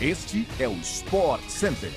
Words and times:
Este 0.00 0.46
é 0.60 0.68
o 0.68 0.74
Sport 0.74 1.42
Center. 1.48 1.90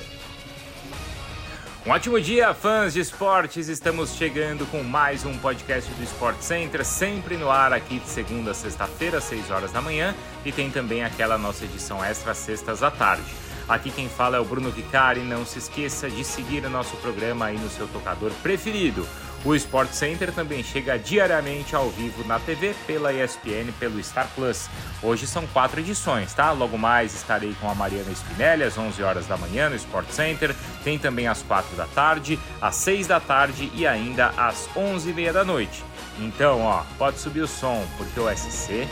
Um 1.85 1.91
ótimo 1.91 2.19
dia, 2.19 2.51
fãs 2.51 2.93
de 2.93 2.99
esportes! 2.99 3.67
Estamos 3.67 4.15
chegando 4.15 4.65
com 4.71 4.81
mais 4.81 5.23
um 5.23 5.37
podcast 5.37 5.91
do 5.93 6.03
Sport 6.05 6.41
Center, 6.41 6.83
sempre 6.83 7.37
no 7.37 7.51
ar 7.51 7.71
aqui 7.71 7.99
de 7.99 8.09
segunda 8.09 8.51
a 8.51 8.53
sexta-feira, 8.55 9.19
às 9.19 9.25
6 9.25 9.51
horas 9.51 9.71
da 9.71 9.83
manhã, 9.83 10.15
e 10.43 10.51
tem 10.51 10.71
também 10.71 11.03
aquela 11.03 11.37
nossa 11.37 11.63
edição 11.63 12.03
extra 12.03 12.33
sextas 12.33 12.81
à 12.81 12.89
tarde. 12.89 13.29
Aqui 13.69 13.91
quem 13.91 14.09
fala 14.09 14.37
é 14.37 14.39
o 14.39 14.45
Bruno 14.45 14.71
Vicari. 14.71 15.21
Não 15.21 15.45
se 15.45 15.59
esqueça 15.59 16.09
de 16.09 16.23
seguir 16.23 16.65
o 16.65 16.69
nosso 16.69 16.97
programa 16.97 17.45
aí 17.45 17.57
no 17.57 17.69
seu 17.69 17.87
tocador 17.87 18.31
preferido. 18.41 19.07
O 19.43 19.55
Sport 19.55 19.91
Center 19.91 20.31
também 20.31 20.63
chega 20.63 20.99
diariamente 20.99 21.75
ao 21.75 21.89
vivo 21.89 22.23
na 22.27 22.39
TV, 22.39 22.75
pela 22.85 23.11
ESPN, 23.11 23.71
pelo 23.79 24.01
Star 24.03 24.27
Plus. 24.35 24.69
Hoje 25.01 25.25
são 25.25 25.47
quatro 25.47 25.79
edições, 25.79 26.31
tá? 26.31 26.51
Logo 26.51 26.77
mais 26.77 27.15
estarei 27.15 27.55
com 27.59 27.67
a 27.67 27.73
Mariana 27.73 28.11
Spinelli 28.11 28.63
às 28.63 28.77
11 28.77 29.01
horas 29.01 29.25
da 29.25 29.35
manhã 29.37 29.67
no 29.67 29.75
Sport 29.75 30.09
Center. 30.09 30.55
Tem 30.83 30.99
também 30.99 31.27
às 31.27 31.41
4 31.41 31.75
da 31.75 31.87
tarde, 31.87 32.39
às 32.61 32.75
6 32.75 33.07
da 33.07 33.19
tarde 33.19 33.71
e 33.73 33.87
ainda 33.87 34.27
às 34.37 34.69
11h30 34.75 35.31
da 35.31 35.43
noite. 35.43 35.83
Então, 36.19 36.61
ó, 36.61 36.83
pode 36.99 37.17
subir 37.17 37.41
o 37.41 37.47
som, 37.47 37.83
porque 37.97 38.19
o 38.19 38.29
SC 38.29 38.87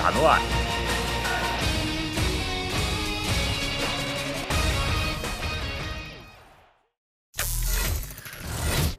tá 0.00 0.12
no 0.12 0.24
ar. 0.24 0.40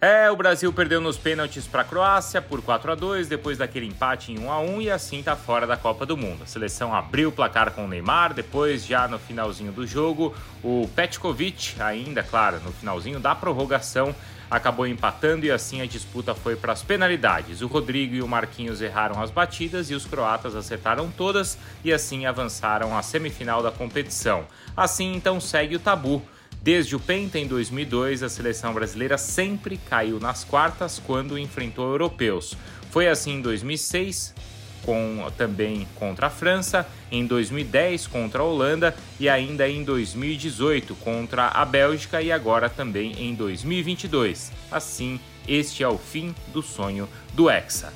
É, 0.04 0.32
o 0.32 0.36
Brasil 0.36 0.74
perdeu 0.74 1.00
nos 1.00 1.16
pênaltis 1.16 1.68
para 1.68 1.84
a 1.84 1.86
Croácia 1.86 2.42
por 2.42 2.60
4 2.60 2.92
a 2.92 2.96
2 2.96 3.28
depois 3.28 3.60
daquele 3.60 3.86
empate 3.86 4.32
em 4.32 4.40
1 4.40 4.52
a 4.52 4.60
1 4.60 4.82
e 4.82 4.90
assim 4.90 5.22
tá 5.22 5.36
fora 5.36 5.68
da 5.68 5.78
Copa 5.78 6.08
do 6.08 6.18
Mundo. 6.18 6.42
A 6.42 6.48
seleção 6.48 6.92
abriu 6.92 7.30
o 7.30 7.32
placar 7.32 7.70
com 7.70 7.86
o 7.86 7.88
Neymar, 7.88 8.34
depois 8.34 8.84
já 8.84 9.08
no 9.08 9.20
finalzinho 9.20 9.72
do 9.72 9.86
jogo, 9.86 10.36
o 10.64 10.90
Petkovic, 10.96 11.80
ainda 11.80 12.24
claro, 12.24 12.60
no 12.62 12.72
finalzinho 12.72 13.20
da 13.20 13.36
prorrogação, 13.36 14.16
acabou 14.50 14.88
empatando 14.88 15.46
e 15.46 15.52
assim 15.52 15.82
a 15.82 15.86
disputa 15.86 16.34
foi 16.34 16.56
para 16.56 16.74
as 16.74 16.82
penalidades. 16.82 17.62
O 17.62 17.68
Rodrigo 17.68 18.16
e 18.16 18.24
o 18.24 18.28
Marquinhos 18.28 18.82
erraram 18.82 19.22
as 19.22 19.30
batidas 19.30 19.92
e 19.92 19.94
os 19.94 20.08
croatas 20.08 20.56
acertaram 20.56 21.12
todas 21.12 21.60
e 21.84 21.94
assim 21.94 22.26
avançaram 22.26 22.98
à 22.98 23.04
semifinal 23.04 23.62
da 23.62 23.72
competição. 23.72 24.48
Assim 24.76 25.14
então 25.14 25.40
segue 25.40 25.76
o 25.76 25.80
tabu. 25.80 26.24
Desde 26.62 26.96
o 26.96 27.00
Penta 27.00 27.40
em 27.40 27.48
2002, 27.48 28.22
a 28.22 28.30
seleção 28.30 28.72
brasileira 28.72 29.18
sempre 29.18 29.78
caiu 29.90 30.20
nas 30.20 30.44
quartas 30.44 31.02
quando 31.04 31.40
enfrentou 31.40 31.90
europeus. 31.90 32.56
Foi 32.92 33.08
assim 33.08 33.38
em 33.38 33.42
2006, 33.42 34.36
com, 34.84 35.26
também 35.36 35.88
contra 35.96 36.28
a 36.28 36.30
França, 36.30 36.88
em 37.12 37.26
2010 37.26 38.06
contra 38.06 38.44
a 38.44 38.46
Holanda 38.46 38.96
e 39.20 39.28
ainda 39.28 39.68
em 39.68 39.84
2018 39.84 40.94
contra 40.96 41.48
a 41.48 41.66
Bélgica 41.66 42.22
e 42.22 42.32
agora 42.32 42.70
também 42.70 43.14
em 43.18 43.34
2022. 43.34 44.52
Assim, 44.72 45.20
este 45.48 45.82
é 45.82 45.88
o 45.88 45.98
fim 45.98 46.36
do 46.54 46.62
sonho 46.62 47.10
do 47.34 47.50
Hexa. 47.50 47.92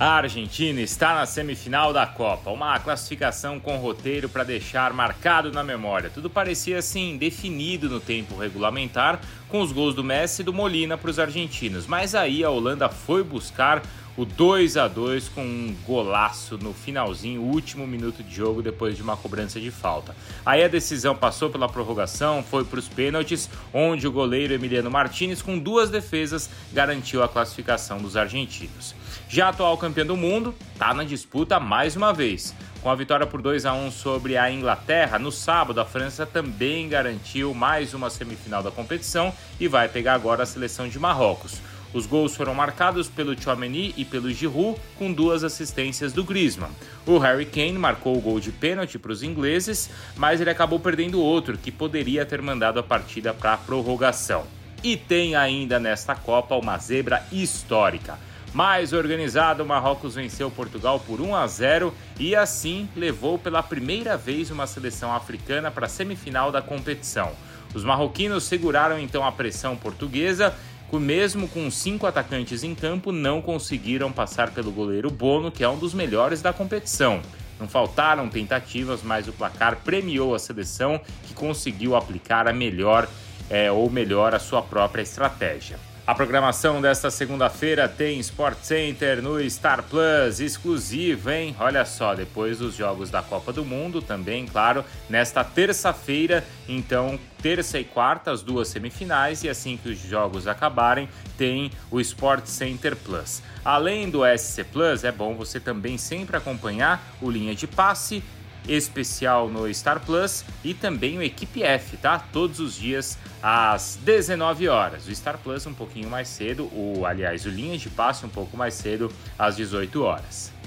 A 0.00 0.18
Argentina 0.18 0.80
está 0.80 1.12
na 1.12 1.26
semifinal 1.26 1.92
da 1.92 2.06
Copa, 2.06 2.52
uma 2.52 2.78
classificação 2.78 3.58
com 3.58 3.78
roteiro 3.78 4.28
para 4.28 4.44
deixar 4.44 4.92
marcado 4.92 5.50
na 5.50 5.64
memória. 5.64 6.08
Tudo 6.08 6.30
parecia 6.30 6.78
assim 6.78 7.16
definido 7.16 7.88
no 7.88 7.98
tempo 7.98 8.36
regulamentar, 8.36 9.20
com 9.48 9.60
os 9.60 9.72
gols 9.72 9.96
do 9.96 10.04
Messi 10.04 10.42
e 10.42 10.44
do 10.44 10.52
Molina 10.52 10.96
para 10.96 11.10
os 11.10 11.18
argentinos. 11.18 11.88
Mas 11.88 12.14
aí 12.14 12.44
a 12.44 12.50
Holanda 12.50 12.88
foi 12.88 13.24
buscar 13.24 13.82
o 14.18 14.24
2 14.24 14.76
a 14.76 14.88
2 14.88 15.28
com 15.28 15.42
um 15.42 15.76
golaço 15.86 16.58
no 16.58 16.74
finalzinho, 16.74 17.40
último 17.40 17.86
minuto 17.86 18.20
de 18.20 18.34
jogo 18.34 18.60
depois 18.60 18.96
de 18.96 19.02
uma 19.02 19.16
cobrança 19.16 19.60
de 19.60 19.70
falta. 19.70 20.14
Aí 20.44 20.64
a 20.64 20.66
decisão 20.66 21.14
passou 21.14 21.48
pela 21.50 21.68
prorrogação, 21.68 22.42
foi 22.42 22.64
para 22.64 22.80
os 22.80 22.88
pênaltis, 22.88 23.48
onde 23.72 24.08
o 24.08 24.12
goleiro 24.12 24.52
Emiliano 24.52 24.90
Martinez 24.90 25.40
com 25.40 25.56
duas 25.56 25.88
defesas 25.88 26.50
garantiu 26.72 27.22
a 27.22 27.28
classificação 27.28 27.98
dos 27.98 28.16
argentinos. 28.16 28.92
Já 29.28 29.50
atual 29.50 29.78
campeã 29.78 30.04
do 30.04 30.16
mundo 30.16 30.52
está 30.72 30.92
na 30.92 31.04
disputa 31.04 31.60
mais 31.60 31.94
uma 31.94 32.12
vez. 32.12 32.52
Com 32.82 32.90
a 32.90 32.96
vitória 32.96 33.26
por 33.26 33.40
2 33.40 33.66
a 33.66 33.72
1 33.72 33.92
sobre 33.92 34.36
a 34.36 34.50
Inglaterra, 34.50 35.16
no 35.16 35.30
sábado 35.30 35.80
a 35.80 35.84
França 35.84 36.26
também 36.26 36.88
garantiu 36.88 37.54
mais 37.54 37.94
uma 37.94 38.10
semifinal 38.10 38.64
da 38.64 38.70
competição 38.72 39.32
e 39.60 39.68
vai 39.68 39.88
pegar 39.88 40.14
agora 40.14 40.42
a 40.42 40.46
seleção 40.46 40.88
de 40.88 40.98
Marrocos. 40.98 41.60
Os 41.92 42.06
gols 42.06 42.36
foram 42.36 42.54
marcados 42.54 43.08
pelo 43.08 43.40
Chouameni 43.40 43.94
e 43.96 44.04
pelo 44.04 44.30
Giroud, 44.30 44.78
com 44.98 45.12
duas 45.12 45.42
assistências 45.42 46.12
do 46.12 46.22
Griezmann. 46.22 46.70
O 47.06 47.18
Harry 47.18 47.46
Kane 47.46 47.72
marcou 47.72 48.16
o 48.16 48.20
gol 48.20 48.38
de 48.38 48.52
pênalti 48.52 48.98
para 48.98 49.12
os 49.12 49.22
ingleses, 49.22 49.90
mas 50.16 50.40
ele 50.40 50.50
acabou 50.50 50.78
perdendo 50.78 51.20
outro 51.20 51.56
que 51.56 51.72
poderia 51.72 52.26
ter 52.26 52.42
mandado 52.42 52.78
a 52.78 52.82
partida 52.82 53.32
para 53.32 53.54
a 53.54 53.56
prorrogação. 53.56 54.44
E 54.82 54.96
tem 54.96 55.34
ainda 55.34 55.80
nesta 55.80 56.14
Copa 56.14 56.54
uma 56.54 56.76
zebra 56.78 57.24
histórica. 57.32 58.18
Mais 58.52 58.92
organizado, 58.92 59.62
o 59.62 59.66
Marrocos 59.66 60.14
venceu 60.14 60.50
Portugal 60.50 61.00
por 61.00 61.20
1 61.20 61.34
a 61.34 61.46
0 61.46 61.94
e 62.18 62.34
assim 62.34 62.88
levou 62.96 63.38
pela 63.38 63.62
primeira 63.62 64.16
vez 64.16 64.50
uma 64.50 64.66
seleção 64.66 65.12
africana 65.14 65.70
para 65.70 65.86
a 65.86 65.88
semifinal 65.88 66.50
da 66.50 66.62
competição. 66.62 67.32
Os 67.74 67.84
marroquinos 67.84 68.44
seguraram 68.44 68.98
então 68.98 69.24
a 69.24 69.30
pressão 69.30 69.76
portuguesa 69.76 70.54
mesmo 70.96 71.46
com 71.48 71.70
cinco 71.70 72.06
atacantes 72.06 72.64
em 72.64 72.74
campo, 72.74 73.12
não 73.12 73.42
conseguiram 73.42 74.10
passar 74.10 74.52
pelo 74.52 74.72
goleiro 74.72 75.10
Bono, 75.10 75.50
que 75.50 75.62
é 75.62 75.68
um 75.68 75.76
dos 75.76 75.92
melhores 75.92 76.40
da 76.40 76.52
competição. 76.52 77.20
Não 77.60 77.68
faltaram 77.68 78.28
tentativas, 78.28 79.02
mas 79.02 79.28
o 79.28 79.32
placar 79.32 79.76
premiou 79.84 80.34
a 80.34 80.38
seleção 80.38 81.00
que 81.24 81.34
conseguiu 81.34 81.94
aplicar 81.94 82.48
a 82.48 82.52
melhor 82.52 83.08
é, 83.50 83.70
ou 83.70 83.90
melhor 83.90 84.34
a 84.34 84.38
sua 84.38 84.62
própria 84.62 85.02
estratégia. 85.02 85.78
A 86.08 86.14
programação 86.14 86.80
desta 86.80 87.10
segunda-feira 87.10 87.86
tem 87.86 88.18
Sport 88.20 88.60
Center 88.62 89.20
no 89.20 89.38
Star 89.50 89.82
Plus, 89.82 90.40
exclusivo, 90.40 91.30
hein? 91.30 91.54
Olha 91.60 91.84
só, 91.84 92.14
depois 92.14 92.60
dos 92.60 92.74
Jogos 92.74 93.10
da 93.10 93.20
Copa 93.20 93.52
do 93.52 93.62
Mundo, 93.62 94.00
também, 94.00 94.46
claro, 94.46 94.82
nesta 95.06 95.44
terça-feira, 95.44 96.42
então, 96.66 97.20
terça 97.42 97.78
e 97.78 97.84
quarta, 97.84 98.30
as 98.30 98.40
duas 98.40 98.68
semifinais, 98.68 99.44
e 99.44 99.50
assim 99.50 99.76
que 99.76 99.90
os 99.90 99.98
jogos 99.98 100.46
acabarem, 100.46 101.10
tem 101.36 101.70
o 101.90 102.00
Sport 102.00 102.46
Center 102.46 102.96
Plus. 102.96 103.42
Além 103.62 104.08
do 104.08 104.22
SC 104.24 104.64
Plus, 104.64 105.04
é 105.04 105.12
bom 105.12 105.34
você 105.34 105.60
também 105.60 105.98
sempre 105.98 106.38
acompanhar 106.38 107.02
o 107.20 107.30
Linha 107.30 107.54
de 107.54 107.66
Passe 107.66 108.24
especial 108.66 109.48
no 109.48 109.72
Star 109.72 110.00
Plus 110.00 110.44
e 110.64 110.74
também 110.74 111.18
o 111.18 111.22
Equipe 111.22 111.62
F, 111.62 111.96
tá? 111.96 112.18
Todos 112.18 112.60
os 112.60 112.74
dias 112.74 113.18
às 113.42 113.98
19 114.02 114.68
horas. 114.68 115.06
O 115.06 115.14
Star 115.14 115.38
Plus 115.38 115.66
um 115.66 115.74
pouquinho 115.74 116.08
mais 116.08 116.28
cedo, 116.28 116.64
o 116.72 117.04
aliás, 117.04 117.44
o 117.46 117.50
Linha 117.50 117.78
de 117.78 117.88
Passe 117.90 118.24
um 118.24 118.28
pouco 118.28 118.56
mais 118.56 118.74
cedo 118.74 119.12
às 119.38 119.56
18 119.56 120.02
horas. 120.02 120.57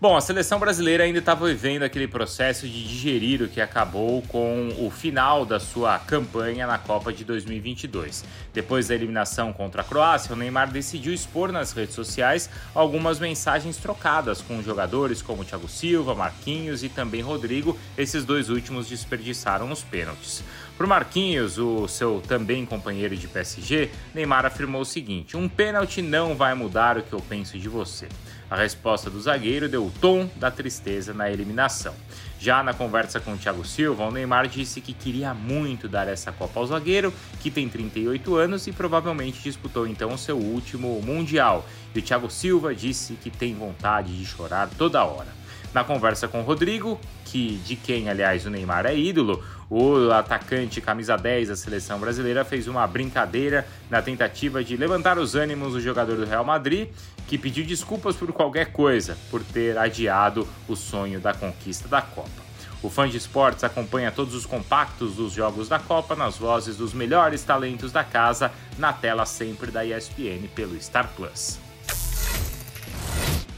Bom, 0.00 0.16
a 0.16 0.20
seleção 0.20 0.60
brasileira 0.60 1.02
ainda 1.02 1.18
estava 1.18 1.48
vivendo 1.48 1.82
aquele 1.82 2.06
processo 2.06 2.68
de 2.68 2.86
digerir 2.86 3.42
o 3.42 3.48
que 3.48 3.60
acabou 3.60 4.22
com 4.28 4.68
o 4.78 4.88
final 4.90 5.44
da 5.44 5.58
sua 5.58 5.98
campanha 5.98 6.68
na 6.68 6.78
Copa 6.78 7.12
de 7.12 7.24
2022. 7.24 8.24
Depois 8.54 8.86
da 8.86 8.94
eliminação 8.94 9.52
contra 9.52 9.82
a 9.82 9.84
Croácia, 9.84 10.32
o 10.32 10.36
Neymar 10.36 10.70
decidiu 10.70 11.12
expor 11.12 11.50
nas 11.50 11.72
redes 11.72 11.96
sociais 11.96 12.48
algumas 12.76 13.18
mensagens 13.18 13.76
trocadas 13.76 14.40
com 14.40 14.62
jogadores 14.62 15.20
como 15.20 15.44
Thiago 15.44 15.66
Silva, 15.66 16.14
Marquinhos 16.14 16.84
e 16.84 16.88
também 16.88 17.20
Rodrigo. 17.20 17.76
Esses 17.96 18.24
dois 18.24 18.50
últimos 18.50 18.86
desperdiçaram 18.86 19.68
os 19.72 19.82
pênaltis. 19.82 20.44
Para 20.76 20.86
Marquinhos, 20.86 21.58
o 21.58 21.88
seu 21.88 22.22
também 22.28 22.64
companheiro 22.64 23.16
de 23.16 23.26
PSG, 23.26 23.90
Neymar 24.14 24.46
afirmou 24.46 24.82
o 24.82 24.84
seguinte: 24.84 25.36
Um 25.36 25.48
pênalti 25.48 26.00
não 26.00 26.36
vai 26.36 26.54
mudar 26.54 26.96
o 26.96 27.02
que 27.02 27.12
eu 27.12 27.20
penso 27.20 27.58
de 27.58 27.68
você. 27.68 28.06
A 28.50 28.56
resposta 28.56 29.10
do 29.10 29.20
zagueiro 29.20 29.68
deu 29.68 29.84
o 29.84 29.90
tom 30.00 30.28
da 30.36 30.50
tristeza 30.50 31.12
na 31.12 31.30
eliminação. 31.30 31.94
Já 32.40 32.62
na 32.62 32.72
conversa 32.72 33.20
com 33.20 33.34
o 33.34 33.36
Thiago 33.36 33.62
Silva, 33.62 34.04
o 34.04 34.10
Neymar 34.10 34.48
disse 34.48 34.80
que 34.80 34.94
queria 34.94 35.34
muito 35.34 35.86
dar 35.86 36.08
essa 36.08 36.32
Copa 36.32 36.58
ao 36.58 36.66
zagueiro, 36.66 37.12
que 37.40 37.50
tem 37.50 37.68
38 37.68 38.36
anos 38.36 38.66
e 38.66 38.72
provavelmente 38.72 39.42
disputou 39.42 39.86
então 39.86 40.14
o 40.14 40.18
seu 40.18 40.38
último 40.38 41.00
Mundial. 41.02 41.66
E 41.94 41.98
o 41.98 42.02
Thiago 42.02 42.30
Silva 42.30 42.74
disse 42.74 43.14
que 43.14 43.28
tem 43.28 43.54
vontade 43.54 44.16
de 44.16 44.24
chorar 44.24 44.70
toda 44.78 45.04
hora. 45.04 45.36
Na 45.74 45.84
conversa 45.84 46.26
com 46.26 46.40
o 46.40 46.44
Rodrigo, 46.44 46.98
que 47.26 47.60
de 47.66 47.76
quem, 47.76 48.08
aliás, 48.08 48.46
o 48.46 48.50
Neymar 48.50 48.86
é 48.86 48.96
ídolo, 48.96 49.44
o 49.70 50.10
atacante 50.10 50.80
camisa 50.80 51.16
10 51.16 51.48
da 51.48 51.56
seleção 51.56 51.98
brasileira 51.98 52.44
fez 52.44 52.66
uma 52.66 52.86
brincadeira 52.86 53.66
na 53.90 54.00
tentativa 54.00 54.64
de 54.64 54.76
levantar 54.76 55.18
os 55.18 55.34
ânimos 55.34 55.74
do 55.74 55.80
jogador 55.80 56.16
do 56.16 56.24
Real 56.24 56.44
Madrid, 56.44 56.88
que 57.26 57.36
pediu 57.36 57.64
desculpas 57.66 58.16
por 58.16 58.32
qualquer 58.32 58.72
coisa, 58.72 59.16
por 59.30 59.42
ter 59.42 59.76
adiado 59.76 60.48
o 60.66 60.74
sonho 60.74 61.20
da 61.20 61.34
conquista 61.34 61.86
da 61.86 62.00
Copa. 62.00 62.48
O 62.82 62.88
fã 62.88 63.08
de 63.08 63.16
esportes 63.16 63.64
acompanha 63.64 64.12
todos 64.12 64.34
os 64.34 64.46
compactos 64.46 65.16
dos 65.16 65.32
jogos 65.32 65.68
da 65.68 65.78
Copa 65.78 66.14
nas 66.14 66.38
vozes 66.38 66.76
dos 66.76 66.94
melhores 66.94 67.42
talentos 67.42 67.90
da 67.90 68.04
casa, 68.04 68.52
na 68.78 68.92
tela 68.92 69.26
sempre 69.26 69.70
da 69.70 69.84
ESPN 69.84 70.46
pelo 70.54 70.80
Star 70.80 71.08
Plus. 71.16 71.67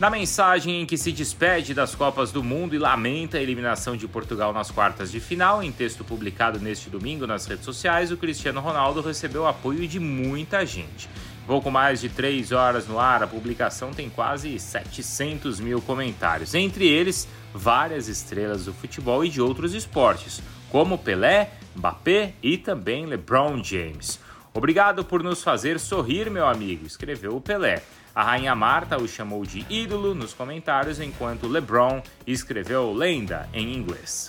Na 0.01 0.09
mensagem 0.09 0.81
em 0.81 0.87
que 0.87 0.97
se 0.97 1.13
despede 1.13 1.75
das 1.75 1.95
Copas 1.95 2.33
do 2.33 2.43
Mundo 2.43 2.75
e 2.75 2.79
lamenta 2.79 3.37
a 3.37 3.43
eliminação 3.43 3.99
de 3.99 4.09
Portugal 4.09 4.51
nas 4.51 4.71
quartas 4.71 5.13
de 5.13 5.21
final, 5.21 5.63
em 5.63 5.71
texto 5.71 6.03
publicado 6.03 6.59
neste 6.59 6.89
domingo 6.89 7.27
nas 7.27 7.45
redes 7.45 7.67
sociais, 7.67 8.11
o 8.11 8.17
Cristiano 8.17 8.63
Ronaldo 8.63 9.03
recebeu 9.03 9.47
apoio 9.47 9.87
de 9.87 10.01
muita 10.01 10.65
gente. 10.65 11.07
Pouco 11.47 11.71
mais 11.71 12.01
de 12.01 12.09
três 12.09 12.51
horas 12.51 12.89
no 12.89 12.99
ar, 12.99 13.23
a 13.23 13.27
publicação 13.27 13.93
tem 13.93 14.09
quase 14.09 14.59
700 14.59 15.61
mil 15.61 15.83
comentários, 15.83 16.55
entre 16.55 16.89
eles 16.89 17.29
várias 17.53 18.09
estrelas 18.09 18.65
do 18.65 18.73
futebol 18.73 19.23
e 19.23 19.29
de 19.29 19.43
outros 19.43 19.75
esportes, 19.75 20.41
como 20.71 20.97
Pelé, 20.97 21.51
Mbappé 21.77 22.33
e 22.43 22.57
também 22.57 23.05
LeBron 23.05 23.63
James. 23.63 24.19
Obrigado 24.53 25.05
por 25.05 25.23
nos 25.23 25.43
fazer 25.43 25.79
sorrir, 25.79 26.31
meu 26.31 26.47
amigo, 26.47 26.87
escreveu 26.87 27.37
o 27.37 27.41
Pelé. 27.41 27.83
A 28.13 28.25
rainha 28.25 28.55
Marta 28.55 29.01
o 29.01 29.07
chamou 29.07 29.45
de 29.45 29.65
ídolo 29.71 30.15
nos 30.15 30.35
comentários, 30.35 30.99
enquanto 30.99 31.47
LeBron 31.47 32.03
escreveu 32.27 32.93
lenda 32.93 33.49
em 33.53 33.73
inglês. 33.75 34.29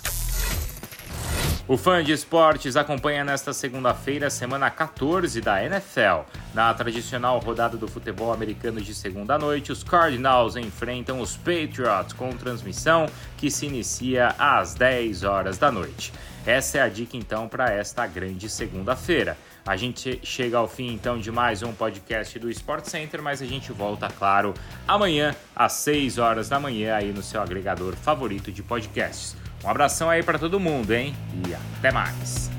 O 1.66 1.76
fã 1.76 2.02
de 2.02 2.12
esportes 2.12 2.76
acompanha 2.76 3.24
nesta 3.24 3.52
segunda-feira 3.52 4.26
a 4.26 4.30
semana 4.30 4.68
14 4.68 5.40
da 5.40 5.64
NFL. 5.64 6.28
Na 6.52 6.74
tradicional 6.74 7.38
rodada 7.38 7.76
do 7.76 7.88
futebol 7.88 8.32
americano 8.32 8.80
de 8.80 8.92
segunda 8.92 9.38
noite, 9.38 9.70
os 9.70 9.84
Cardinals 9.84 10.56
enfrentam 10.56 11.20
os 11.20 11.36
Patriots 11.36 12.12
com 12.12 12.36
transmissão 12.36 13.06
que 13.36 13.50
se 13.50 13.66
inicia 13.66 14.34
às 14.38 14.74
10 14.74 15.22
horas 15.22 15.56
da 15.56 15.70
noite. 15.70 16.12
Essa 16.46 16.78
é 16.78 16.80
a 16.82 16.88
dica 16.88 17.16
então 17.16 17.48
para 17.48 17.72
esta 17.72 18.06
grande 18.06 18.48
segunda-feira. 18.48 19.36
A 19.64 19.76
gente 19.76 20.18
chega 20.24 20.58
ao 20.58 20.66
fim 20.66 20.92
então 20.92 21.18
de 21.18 21.30
mais 21.30 21.62
um 21.62 21.72
podcast 21.72 22.36
do 22.38 22.50
Sport 22.50 22.84
Center, 22.86 23.22
mas 23.22 23.40
a 23.40 23.46
gente 23.46 23.70
volta, 23.70 24.08
claro, 24.08 24.52
amanhã 24.86 25.36
às 25.54 25.72
6 25.74 26.18
horas 26.18 26.48
da 26.48 26.58
manhã 26.58 26.96
aí 26.96 27.12
no 27.12 27.22
seu 27.22 27.40
agregador 27.40 27.94
favorito 27.94 28.50
de 28.50 28.62
podcasts. 28.62 29.36
Um 29.64 29.68
abração 29.68 30.10
aí 30.10 30.22
para 30.22 30.38
todo 30.38 30.58
mundo, 30.58 30.92
hein? 30.92 31.14
E 31.46 31.54
até 31.54 31.92
mais. 31.92 32.51